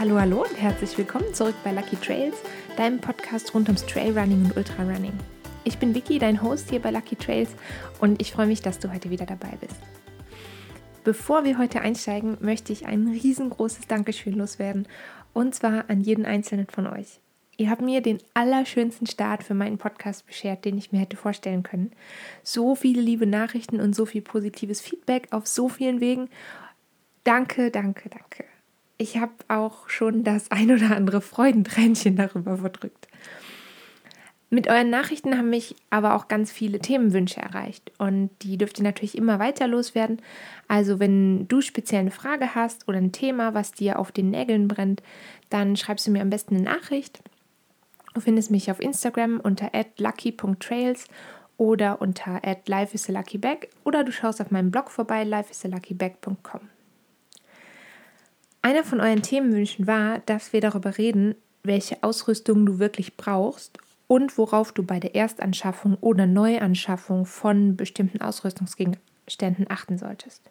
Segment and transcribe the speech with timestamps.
[0.00, 2.36] Hallo, hallo und herzlich willkommen zurück bei Lucky Trails,
[2.76, 5.12] deinem Podcast rund ums Trailrunning und Ultrarunning.
[5.64, 7.50] Ich bin Vicky, dein Host hier bei Lucky Trails
[7.98, 9.74] und ich freue mich, dass du heute wieder dabei bist.
[11.02, 14.86] Bevor wir heute einsteigen, möchte ich ein riesengroßes Dankeschön loswerden
[15.32, 17.18] und zwar an jeden einzelnen von euch.
[17.56, 21.64] Ihr habt mir den allerschönsten Start für meinen Podcast beschert, den ich mir hätte vorstellen
[21.64, 21.90] können.
[22.44, 26.28] So viele liebe Nachrichten und so viel positives Feedback auf so vielen Wegen.
[27.24, 28.44] Danke, danke, danke
[28.98, 33.08] ich habe auch schon das ein oder andere Freudentränchen darüber verdrückt.
[34.50, 38.84] Mit euren Nachrichten haben mich aber auch ganz viele Themenwünsche erreicht und die dürft ihr
[38.84, 40.22] natürlich immer weiter loswerden.
[40.68, 44.66] Also wenn du speziell eine Frage hast oder ein Thema, was dir auf den Nägeln
[44.66, 45.02] brennt,
[45.50, 47.20] dann schreibst du mir am besten eine Nachricht.
[48.14, 51.04] Du findest mich auf Instagram unter lucky.trails
[51.58, 56.77] oder unter lifeisalaluckybag oder du schaust auf meinem Blog vorbei lifeisalaluckybag.com.
[58.62, 64.36] Einer von euren Themenwünschen war, dass wir darüber reden, welche Ausrüstung du wirklich brauchst und
[64.38, 70.42] worauf du bei der Erstanschaffung oder Neuanschaffung von bestimmten Ausrüstungsgegenständen achten solltest.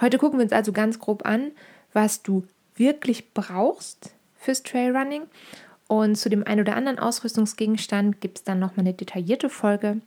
[0.00, 1.52] Heute gucken wir uns also ganz grob an,
[1.92, 5.22] was du wirklich brauchst fürs Trailrunning
[5.90, 10.00] und zu dem einen oder anderen Ausrüstungsgegenstand gibt es dann nochmal eine detaillierte Folge.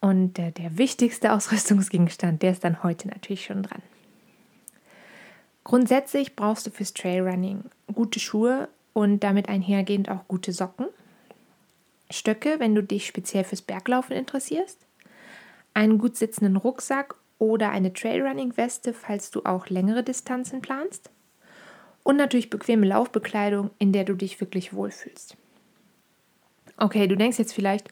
[0.00, 3.82] Und der, der wichtigste Ausrüstungsgegenstand, der ist dann heute natürlich schon dran.
[5.64, 10.86] Grundsätzlich brauchst du fürs Trailrunning gute Schuhe und damit einhergehend auch gute Socken.
[12.10, 14.78] Stöcke, wenn du dich speziell fürs Berglaufen interessierst.
[15.72, 21.10] Einen gut sitzenden Rucksack oder eine Trailrunning-Weste, falls du auch längere Distanzen planst.
[22.02, 25.36] Und natürlich bequeme Laufbekleidung, in der du dich wirklich wohlfühlst.
[26.76, 27.88] Okay, du denkst jetzt vielleicht,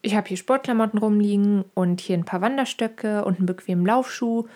[0.00, 4.46] ich habe hier Sportklamotten rumliegen und hier ein paar Wanderstöcke und einen bequemen Laufschuh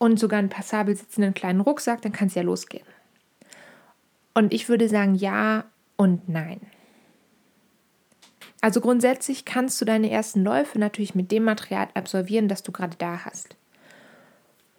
[0.00, 2.86] und sogar einen passabel sitzenden kleinen Rucksack, dann kann es ja losgehen.
[4.32, 5.64] Und ich würde sagen ja
[5.96, 6.62] und nein.
[8.62, 12.96] Also grundsätzlich kannst du deine ersten Läufe natürlich mit dem Material absolvieren, das du gerade
[12.96, 13.56] da hast.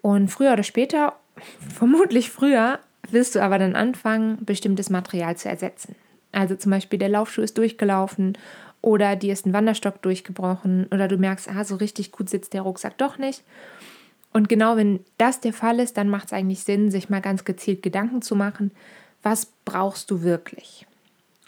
[0.01, 1.15] Und früher oder später,
[1.69, 2.79] vermutlich früher,
[3.11, 5.95] wirst du aber dann anfangen, bestimmtes Material zu ersetzen.
[6.31, 8.39] Also zum Beispiel der Laufschuh ist durchgelaufen
[8.81, 12.63] oder dir ist ein Wanderstock durchgebrochen oder du merkst, ah, so richtig gut sitzt der
[12.63, 13.43] Rucksack doch nicht.
[14.33, 17.43] Und genau wenn das der Fall ist, dann macht es eigentlich Sinn, sich mal ganz
[17.43, 18.71] gezielt Gedanken zu machen,
[19.23, 20.87] was brauchst du wirklich?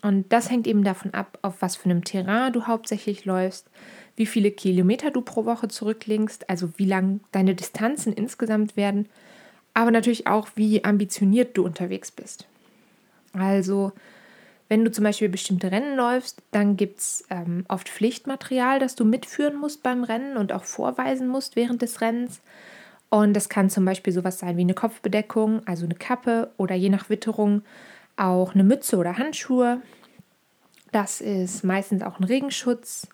[0.02, 3.70] Und das hängt eben davon ab, auf was für einem Terrain du hauptsächlich läufst,
[4.18, 9.08] wie viele Kilometer du pro Woche zurücklegst, also wie lang deine Distanzen insgesamt werden,
[9.74, 12.48] aber natürlich auch, wie ambitioniert du unterwegs bist.
[13.32, 13.94] Also,
[14.74, 19.06] wenn du zum Beispiel bestimmte Rennen läufst, dann gibt es ähm, oft Pflichtmaterial, das du
[19.06, 22.42] mitführen musst beim Rennen und auch vorweisen musst während des Rennens.
[23.12, 26.90] Und das kann zum Beispiel sowas sein wie eine Kopfbedeckung, also eine Kappe oder je
[26.90, 27.62] nach Witterung
[28.18, 29.80] auch eine Mütze oder Handschuhe.
[30.92, 33.08] Das ist meistens auch ein Regenschutz,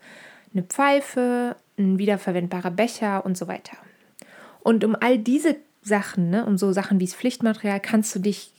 [0.54, 3.76] eine Pfeife, ein wiederverwendbarer Becher und so weiter.
[4.62, 8.54] Und um all diese Sachen, ne, um so Sachen wie das Pflichtmaterial, kannst du dich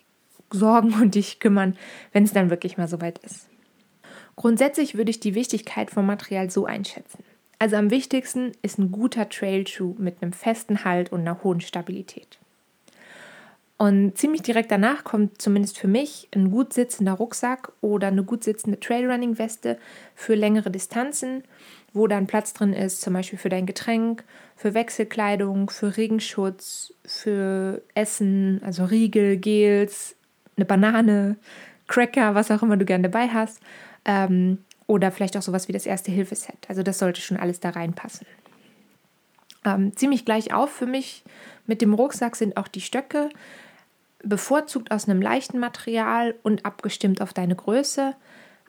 [0.51, 1.77] sorgen und dich kümmern,
[2.13, 3.49] wenn es dann wirklich mal soweit ist.
[4.37, 7.25] Grundsätzlich würde ich die Wichtigkeit vom Material so einschätzen.
[7.59, 12.39] Also am wichtigsten ist ein guter Trailschuh mit einem festen Halt und einer hohen Stabilität.
[13.77, 18.45] Und ziemlich direkt danach kommt zumindest für mich ein gut sitzender Rucksack oder eine gut
[18.45, 19.79] sitzende Trailrunning-Weste
[20.15, 21.45] für längere Distanzen,
[21.95, 24.25] wo dann Platz drin ist, zum Beispiel für dein Getränk,
[24.55, 30.17] für Wechselkleidung, für Regenschutz, für Essen, also Riegel, Gels,
[30.61, 31.37] eine Banane,
[31.89, 33.61] Cracker, was auch immer du gerne dabei hast.
[34.05, 36.59] Ähm, oder vielleicht auch sowas wie das erste Hilfeset.
[36.69, 38.27] Also das sollte schon alles da reinpassen.
[39.65, 41.23] Ähm, ziemlich gleich auf für mich
[41.67, 43.29] mit dem Rucksack sind auch die Stöcke,
[44.23, 48.15] bevorzugt aus einem leichten Material und abgestimmt auf deine Größe.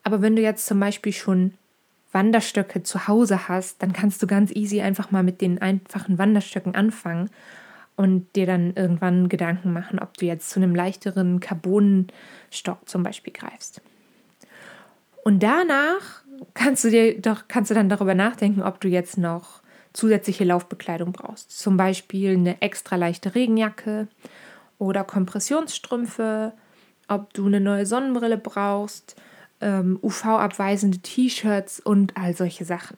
[0.03, 1.53] Aber wenn du jetzt zum Beispiel schon
[2.11, 6.75] Wanderstöcke zu Hause hast, dann kannst du ganz easy einfach mal mit den einfachen Wanderstöcken
[6.75, 7.29] anfangen
[7.95, 13.33] und dir dann irgendwann Gedanken machen, ob du jetzt zu einem leichteren Carbonstock zum Beispiel
[13.33, 13.81] greifst.
[15.23, 16.23] Und danach
[16.53, 19.61] kannst du dir doch, kannst du dann darüber nachdenken, ob du jetzt noch
[19.93, 21.57] zusätzliche Laufbekleidung brauchst.
[21.57, 24.07] Zum Beispiel eine extra leichte Regenjacke
[24.79, 26.53] oder Kompressionsstrümpfe,
[27.07, 29.15] ob du eine neue Sonnenbrille brauchst,
[29.59, 32.97] ähm, UV-abweisende T-Shirts und all solche Sachen.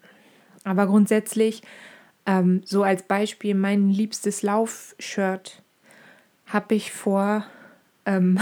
[0.64, 1.62] Aber grundsätzlich,
[2.26, 5.62] ähm, so als Beispiel, mein liebstes Laufshirt
[6.48, 7.46] habe ich vor,
[8.06, 8.40] ähm,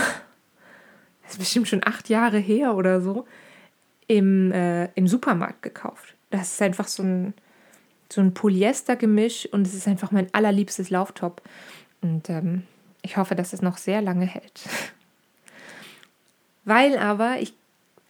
[1.23, 3.25] das ist bestimmt schon acht Jahre her oder so,
[4.07, 6.15] im, äh, im Supermarkt gekauft.
[6.29, 7.33] Das ist einfach so ein,
[8.11, 11.41] so ein Polyester-Gemisch und es ist einfach mein allerliebstes Lauftop.
[12.01, 12.63] Und ähm,
[13.01, 14.61] ich hoffe, dass es noch sehr lange hält.
[16.65, 17.53] Weil aber, ich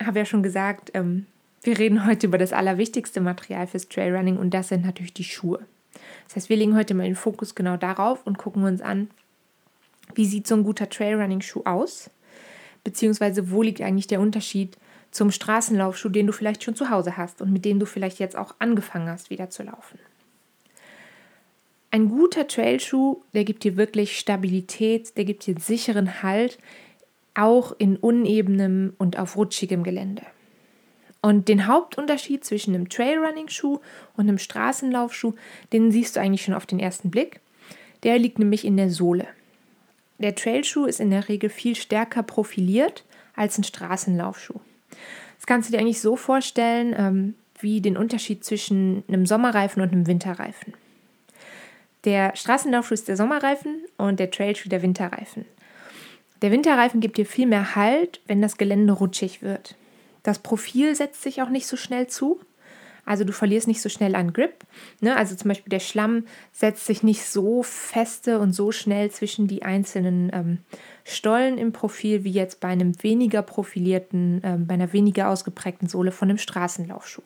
[0.03, 1.27] habe ja schon gesagt, ähm,
[1.63, 5.59] wir reden heute über das allerwichtigste Material fürs Trailrunning und das sind natürlich die Schuhe.
[6.27, 9.09] Das heißt, wir legen heute mal den Fokus genau darauf und gucken uns an,
[10.15, 12.09] wie sieht so ein guter Trailrunning-Schuh aus,
[12.83, 14.77] beziehungsweise wo liegt eigentlich der Unterschied
[15.11, 18.35] zum Straßenlaufschuh, den du vielleicht schon zu Hause hast und mit dem du vielleicht jetzt
[18.35, 19.99] auch angefangen hast, wieder zu laufen.
[21.91, 26.57] Ein guter Trailschuh, der gibt dir wirklich Stabilität, der gibt dir sicheren Halt,
[27.33, 30.23] auch in unebenem und auf rutschigem Gelände.
[31.21, 33.79] Und den Hauptunterschied zwischen einem Trailrunning-Schuh
[34.17, 35.33] und einem Straßenlaufschuh,
[35.71, 37.39] den siehst du eigentlich schon auf den ersten Blick.
[38.03, 39.27] Der liegt nämlich in der Sohle.
[40.17, 44.59] Der Trailschuh ist in der Regel viel stärker profiliert als ein Straßenlaufschuh.
[45.37, 49.91] Das kannst du dir eigentlich so vorstellen, ähm, wie den Unterschied zwischen einem Sommerreifen und
[49.91, 50.73] einem Winterreifen.
[52.03, 55.45] Der Straßenlaufschuh ist der Sommerreifen und der Trailschuh der Winterreifen.
[56.41, 59.75] Der Winterreifen gibt dir viel mehr Halt, wenn das Gelände rutschig wird.
[60.23, 62.39] Das Profil setzt sich auch nicht so schnell zu.
[63.05, 64.63] Also du verlierst nicht so schnell an Grip.
[64.99, 65.15] Ne?
[65.15, 69.63] Also zum Beispiel der Schlamm setzt sich nicht so feste und so schnell zwischen die
[69.63, 70.57] einzelnen ähm,
[71.03, 76.11] Stollen im Profil wie jetzt bei einem weniger profilierten, ähm, bei einer weniger ausgeprägten Sohle
[76.11, 77.23] von einem Straßenlaufschuh.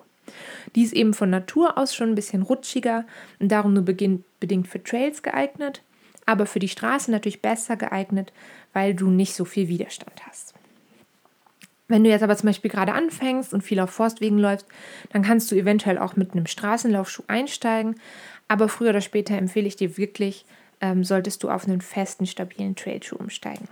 [0.76, 3.06] Die ist eben von Natur aus schon ein bisschen rutschiger
[3.40, 5.84] und darum nur bedingt für Trails geeignet,
[6.26, 8.34] aber für die Straße natürlich besser geeignet,
[8.74, 10.55] weil du nicht so viel Widerstand hast.
[11.88, 14.66] Wenn du jetzt aber zum Beispiel gerade anfängst und viel auf Forstwegen läufst,
[15.12, 17.96] dann kannst du eventuell auch mit einem Straßenlaufschuh einsteigen.
[18.48, 20.46] Aber früher oder später empfehle ich dir wirklich,
[20.82, 23.68] ähm, solltest du auf einen festen, stabilen Trailschuh umsteigen.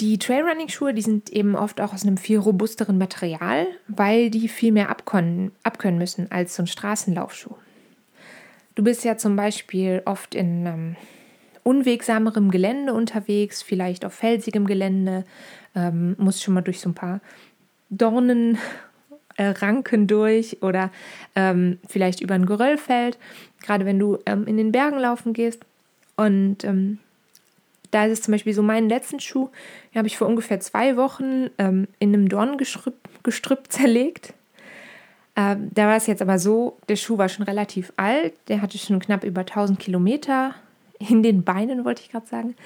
[0.00, 4.72] Die Trailrunning-Schuhe, die sind eben oft auch aus einem viel robusteren Material, weil die viel
[4.72, 7.54] mehr abkönnen, abkönnen müssen als so ein Straßenlaufschuh.
[8.74, 10.96] Du bist ja zum Beispiel oft in ähm,
[11.66, 15.24] unwegsamerem Gelände unterwegs, vielleicht auf felsigem Gelände,
[15.74, 17.20] ähm, musst schon mal durch so ein paar
[17.90, 20.92] Dornenranken äh, durch oder
[21.34, 23.18] ähm, vielleicht über ein Geröllfeld,
[23.60, 25.64] gerade wenn du ähm, in den Bergen laufen gehst.
[26.16, 27.00] Und ähm,
[27.90, 29.50] da ist es zum Beispiel so, meinen letzten Schuh,
[29.94, 34.34] habe ich vor ungefähr zwei Wochen ähm, in einem Dorngestrüpp Gestrüpp zerlegt.
[35.34, 38.78] Ähm, da war es jetzt aber so, der Schuh war schon relativ alt, der hatte
[38.78, 40.54] schon knapp über 1000 Kilometer
[40.98, 42.56] in den Beinen, wollte ich gerade sagen,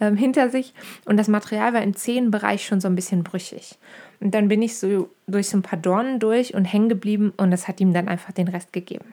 [0.00, 0.74] ähm, hinter sich.
[1.04, 3.78] Und das Material war im Zehenbereich schon so ein bisschen brüchig.
[4.20, 7.50] Und dann bin ich so durch so ein paar Dornen durch und hängen geblieben und
[7.50, 9.12] das hat ihm dann einfach den Rest gegeben.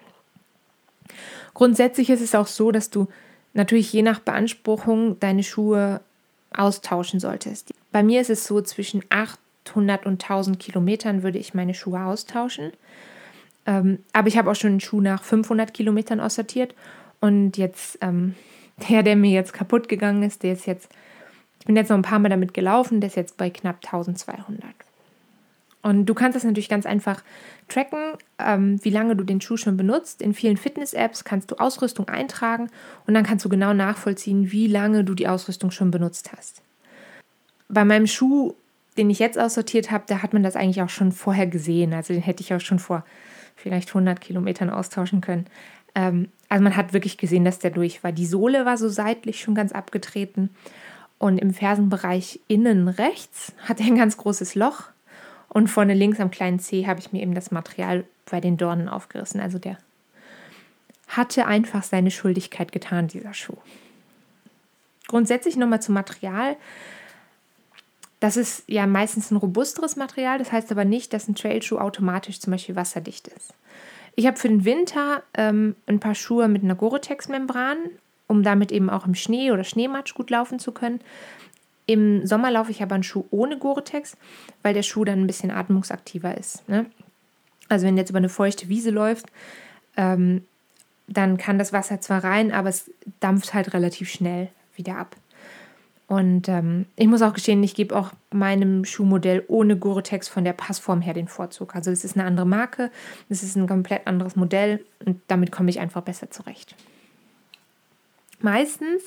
[1.54, 3.08] Grundsätzlich ist es auch so, dass du
[3.54, 6.02] natürlich je nach Beanspruchung deine Schuhe
[6.56, 7.74] austauschen solltest.
[7.92, 12.74] Bei mir ist es so, zwischen 800 und 1000 Kilometern würde ich meine Schuhe austauschen.
[13.66, 16.76] Ähm, aber ich habe auch schon einen Schuh nach 500 Kilometern aussortiert
[17.20, 18.36] und jetzt ähm,
[18.90, 20.90] der, der mir jetzt kaputt gegangen ist, der ist jetzt,
[21.60, 24.64] ich bin jetzt noch ein paar Mal damit gelaufen, der ist jetzt bei knapp 1200.
[25.84, 27.24] Und du kannst das natürlich ganz einfach
[27.70, 30.22] tracken, ähm, wie lange du den Schuh schon benutzt.
[30.22, 32.70] In vielen Fitness-Apps kannst du Ausrüstung eintragen
[33.06, 36.62] und dann kannst du genau nachvollziehen, wie lange du die Ausrüstung schon benutzt hast.
[37.70, 38.54] Bei meinem Schuh,
[38.98, 41.94] den ich jetzt aussortiert habe, da hat man das eigentlich auch schon vorher gesehen.
[41.94, 43.06] Also den hätte ich auch schon vor
[43.56, 45.46] vielleicht 100 Kilometern austauschen können.
[45.96, 48.12] Ähm, also man hat wirklich gesehen, dass der durch war.
[48.12, 50.50] Die Sohle war so seitlich schon ganz abgetreten
[51.20, 54.84] und im Fersenbereich innen rechts hat er ein ganz großes Loch
[55.50, 58.90] und vorne links am kleinen Zeh habe ich mir eben das Material bei den Dornen
[58.90, 59.42] aufgerissen.
[59.42, 59.78] Also der
[61.08, 63.58] hatte einfach seine Schuldigkeit getan, dieser Schuh.
[65.08, 66.58] Grundsätzlich nochmal zum Material.
[68.20, 72.40] Das ist ja meistens ein robusteres Material, das heißt aber nicht, dass ein Trailschuh automatisch
[72.40, 73.54] zum Beispiel wasserdicht ist.
[74.20, 77.78] Ich habe für den Winter ähm, ein paar Schuhe mit einer Gore-Tex-Membran,
[78.26, 81.02] um damit eben auch im Schnee oder Schneematsch gut laufen zu können.
[81.86, 84.18] Im Sommer laufe ich aber einen Schuh ohne Gore-Tex,
[84.64, 86.68] weil der Schuh dann ein bisschen atmungsaktiver ist.
[86.68, 86.88] Ne?
[87.70, 89.28] Also wenn du jetzt über eine feuchte Wiese läufst,
[89.98, 90.44] ähm,
[91.08, 95.16] dann kann das Wasser zwar rein, aber es dampft halt relativ schnell wieder ab.
[96.08, 100.54] Und ähm, ich muss auch gestehen, ich gebe auch meinem Schuhmodell ohne Gore-Tex von der
[100.54, 101.76] Passform her den Vorzug.
[101.76, 102.92] Also es ist eine andere Marke,
[103.28, 106.76] es ist ein komplett anderes Modell und damit komme ich einfach besser zurecht.
[108.40, 109.04] Meistens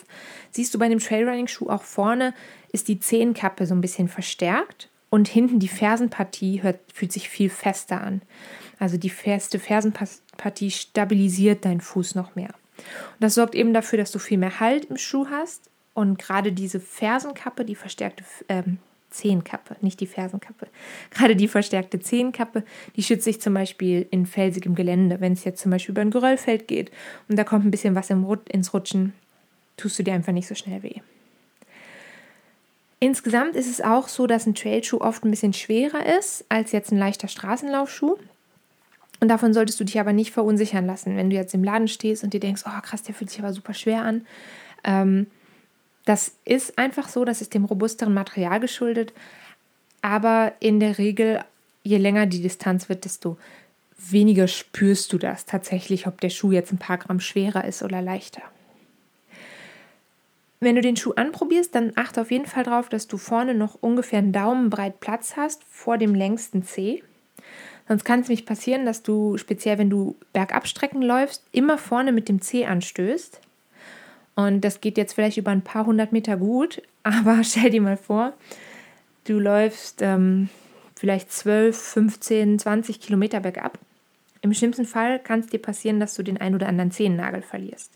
[0.51, 2.35] siehst du bei einem Trailrunning-Schuh auch vorne
[2.73, 7.49] ist die Zehenkappe so ein bisschen verstärkt und hinten die Fersenpartie hört, fühlt sich viel
[7.49, 8.21] fester an.
[8.79, 12.51] Also die feste Fersenpartie stabilisiert deinen Fuß noch mehr.
[12.79, 16.53] Und das sorgt eben dafür, dass du viel mehr Halt im Schuh hast und gerade
[16.53, 18.79] diese Fersenkappe, die verstärkte ähm,
[19.11, 20.67] Zehenkappe, nicht die Fersenkappe,
[21.11, 22.65] gerade die verstärkte Zehenkappe,
[22.97, 25.21] die schützt sich zum Beispiel in felsigem Gelände.
[25.21, 26.91] Wenn es jetzt zum Beispiel über ein Geröllfeld geht
[27.29, 29.13] und da kommt ein bisschen was ins Rutschen,
[29.77, 31.01] tust du dir einfach nicht so schnell weh.
[32.99, 36.93] Insgesamt ist es auch so, dass ein Trailschuh oft ein bisschen schwerer ist als jetzt
[36.93, 38.17] ein leichter Straßenlaufschuh.
[39.21, 42.25] Und davon solltest du dich aber nicht verunsichern lassen, wenn du jetzt im Laden stehst
[42.25, 44.27] und dir denkst, oh krass, der fühlt sich aber super schwer an.
[44.83, 45.27] Ähm,
[46.05, 49.13] das ist einfach so, das ist dem robusteren Material geschuldet.
[50.03, 51.45] Aber in der Regel,
[51.83, 53.37] je länger die Distanz wird, desto
[53.99, 58.01] weniger spürst du das tatsächlich, ob der Schuh jetzt ein paar Gramm schwerer ist oder
[58.01, 58.43] leichter.
[60.61, 63.79] Wenn du den Schuh anprobierst, dann achte auf jeden Fall darauf, dass du vorne noch
[63.81, 67.03] ungefähr einen Daumenbreit Platz hast vor dem längsten Zeh.
[67.89, 72.29] Sonst kann es nämlich passieren, dass du, speziell wenn du Bergabstrecken läufst, immer vorne mit
[72.29, 73.41] dem Zeh anstößt.
[74.47, 77.97] Und das geht jetzt vielleicht über ein paar hundert Meter gut, aber stell dir mal
[77.97, 78.33] vor,
[79.25, 80.49] du läufst ähm,
[80.97, 83.79] vielleicht 12, 15, 20 Kilometer bergab.
[84.43, 87.93] Im schlimmsten Fall kann es dir passieren, dass du den ein oder anderen Zehennagel verlierst.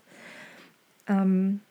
[1.07, 1.61] Ähm,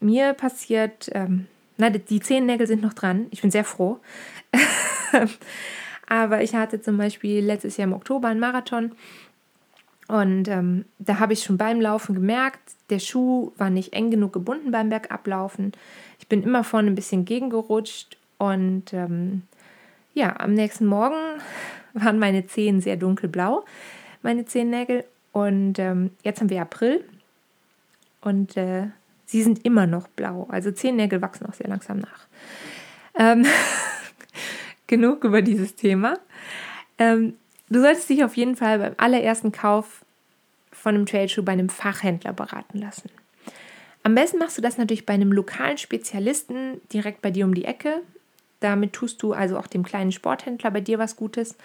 [0.00, 3.26] mir passiert, ähm, na, die Zehennägel sind noch dran.
[3.30, 3.98] Ich bin sehr froh.
[6.06, 8.92] Aber ich hatte zum Beispiel letztes Jahr im Oktober einen Marathon
[10.08, 14.32] und ähm, da habe ich schon beim Laufen gemerkt, der Schuh war nicht eng genug
[14.32, 15.72] gebunden beim Bergablaufen.
[16.18, 19.42] Ich bin immer vorne ein bisschen gegengerutscht und ähm,
[20.12, 21.40] ja, am nächsten Morgen
[21.94, 23.64] waren meine Zehen sehr dunkelblau,
[24.22, 25.04] meine Zehennägel.
[25.32, 27.04] Und ähm, jetzt haben wir April
[28.20, 28.86] und äh,
[29.26, 30.46] Sie sind immer noch blau.
[30.50, 32.26] Also Zehennägel wachsen auch sehr langsam nach.
[33.18, 33.46] Ähm,
[34.86, 36.18] genug über dieses Thema.
[36.98, 37.34] Ähm,
[37.68, 40.04] du solltest dich auf jeden Fall beim allerersten Kauf
[40.72, 43.10] von einem Trailschuh bei einem Fachhändler beraten lassen.
[44.02, 47.64] Am besten machst du das natürlich bei einem lokalen Spezialisten direkt bei dir um die
[47.64, 48.02] Ecke.
[48.60, 51.56] Damit tust du also auch dem kleinen Sporthändler bei dir was Gutes.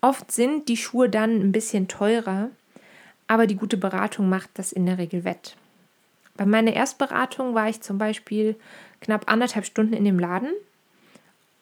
[0.00, 2.50] Oft sind die Schuhe dann ein bisschen teurer,
[3.28, 5.56] aber die gute Beratung macht das in der Regel wett.
[6.36, 8.56] Bei meiner Erstberatung war ich zum Beispiel
[9.00, 10.50] knapp anderthalb Stunden in dem Laden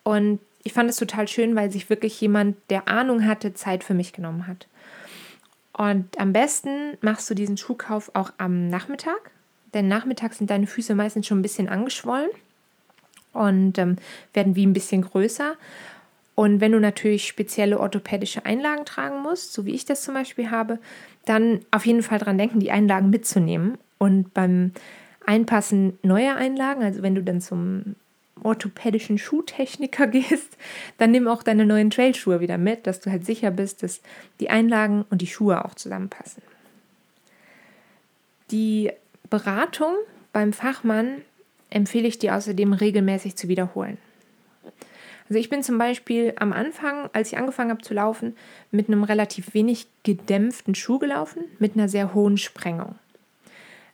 [0.03, 3.95] und ich fand es total schön, weil sich wirklich jemand, der Ahnung hatte, Zeit für
[3.95, 4.67] mich genommen hat.
[5.73, 9.31] Und am besten machst du diesen Schuhkauf auch am Nachmittag,
[9.73, 12.29] denn nachmittags sind deine Füße meistens schon ein bisschen angeschwollen
[13.33, 13.97] und ähm,
[14.35, 15.55] werden wie ein bisschen größer.
[16.35, 20.51] Und wenn du natürlich spezielle orthopädische Einlagen tragen musst, so wie ich das zum Beispiel
[20.51, 20.79] habe,
[21.25, 24.73] dann auf jeden Fall daran denken, die Einlagen mitzunehmen und beim
[25.25, 27.95] Einpassen neuer Einlagen, also wenn du dann zum
[28.43, 30.57] orthopädischen Schuhtechniker gehst,
[30.99, 34.01] dann nimm auch deine neuen Trailschuhe wieder mit, dass du halt sicher bist, dass
[34.41, 36.43] die Einlagen und die Schuhe auch zusammenpassen.
[38.51, 38.91] Die
[39.29, 39.95] Beratung
[40.33, 41.23] beim Fachmann
[41.71, 43.99] empfehle ich dir außerdem regelmäßig zu wiederholen.
[45.29, 48.37] Also ich bin zum Beispiel am Anfang, als ich angefangen habe zu laufen,
[48.73, 52.97] mit einem relativ wenig gedämpften Schuh gelaufen, mit einer sehr hohen Sprengung.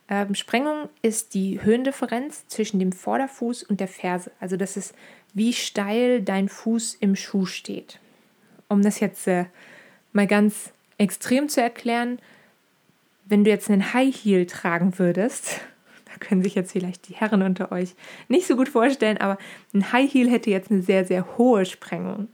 [0.09, 4.31] Ähm, Sprengung ist die Höhendifferenz zwischen dem Vorderfuß und der Ferse.
[4.39, 4.93] Also das ist,
[5.33, 7.99] wie steil dein Fuß im Schuh steht.
[8.69, 9.45] Um das jetzt äh,
[10.13, 12.19] mal ganz extrem zu erklären,
[13.25, 15.59] wenn du jetzt einen High Heel tragen würdest,
[16.05, 17.93] da können sich jetzt vielleicht die Herren unter euch
[18.29, 19.37] nicht so gut vorstellen, aber
[19.73, 22.29] ein High Heel hätte jetzt eine sehr, sehr hohe Sprengung.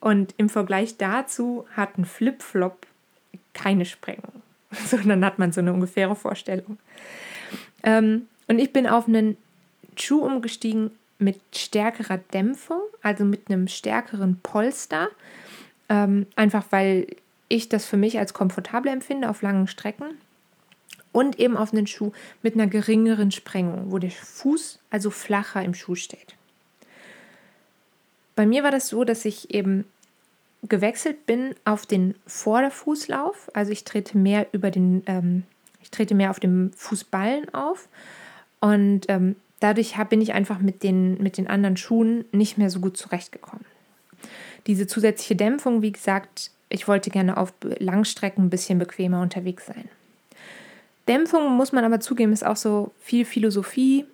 [0.00, 2.86] Und im Vergleich dazu hat ein Flip-Flop
[3.52, 4.43] keine Sprengung.
[4.86, 6.78] So, dann hat man so eine ungefähre Vorstellung.
[7.82, 9.36] Ähm, und ich bin auf einen
[9.96, 15.08] Schuh umgestiegen mit stärkerer Dämpfung, also mit einem stärkeren Polster.
[15.88, 17.06] Ähm, einfach weil
[17.48, 20.18] ich das für mich als komfortabel empfinde auf langen Strecken.
[21.12, 22.10] Und eben auf einen Schuh
[22.42, 26.34] mit einer geringeren Sprengung, wo der Fuß also flacher im Schuh steht.
[28.34, 29.84] Bei mir war das so, dass ich eben
[30.68, 33.50] gewechselt bin auf den Vorderfußlauf.
[33.54, 35.44] Also ich trete mehr über den, ähm,
[35.82, 37.88] ich trete mehr auf dem Fußballen auf.
[38.60, 42.70] Und ähm, dadurch hab, bin ich einfach mit den, mit den anderen Schuhen nicht mehr
[42.70, 43.64] so gut zurechtgekommen.
[44.66, 49.88] Diese zusätzliche Dämpfung, wie gesagt, ich wollte gerne auf Langstrecken ein bisschen bequemer unterwegs sein.
[51.06, 54.06] Dämpfung, muss man aber zugeben, ist auch so viel Philosophie.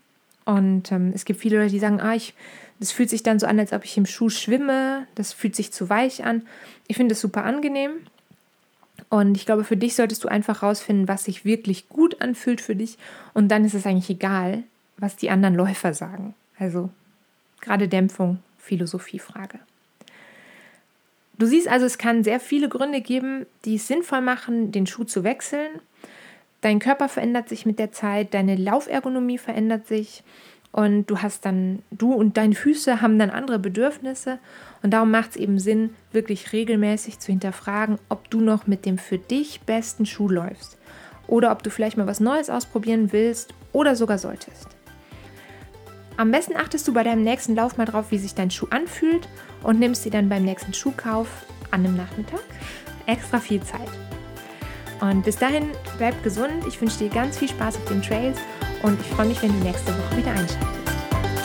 [0.45, 2.35] Und ähm, es gibt viele Leute, die sagen, ah, ich
[2.81, 5.07] das fühlt sich dann so an, als ob ich im Schuh schwimme.
[5.15, 6.43] Das fühlt sich zu weich an.
[6.89, 7.93] Ich finde es super angenehm.
[9.11, 12.75] Und ich glaube, für dich solltest du einfach rausfinden, was sich wirklich gut anfühlt für
[12.75, 12.97] dich.
[13.35, 14.63] Und dann ist es eigentlich egal,
[14.97, 16.35] was die anderen Läufer sagen.
[16.59, 16.89] Also
[17.61, 19.59] gerade Dämpfung, Philosophiefrage.
[21.37, 25.05] Du siehst also, es kann sehr viele Gründe geben, die es sinnvoll machen, den Schuh
[25.05, 25.81] zu wechseln.
[26.63, 30.23] Dein Körper verändert sich mit der Zeit, deine Laufergonomie verändert sich
[30.73, 34.39] und du hast dann, du und deine Füße haben dann andere Bedürfnisse.
[34.83, 38.97] Und darum macht es eben Sinn, wirklich regelmäßig zu hinterfragen, ob du noch mit dem
[38.97, 40.79] für dich besten Schuh läufst.
[41.27, 44.69] Oder ob du vielleicht mal was Neues ausprobieren willst oder sogar solltest.
[46.17, 49.29] Am besten achtest du bei deinem nächsten Lauf mal drauf, wie sich dein Schuh anfühlt
[49.63, 51.29] und nimmst dir dann beim nächsten Schuhkauf
[51.71, 52.43] an dem Nachmittag
[53.07, 53.89] extra viel Zeit.
[55.01, 56.67] Und bis dahin, bleib gesund.
[56.69, 58.39] Ich wünsche dir ganz viel Spaß auf den Trails
[58.83, 60.59] und ich freue mich, wenn du nächste Woche wieder einschaltest.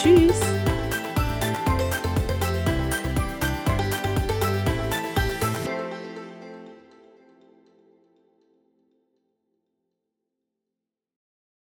[0.01, 0.64] Tschüss!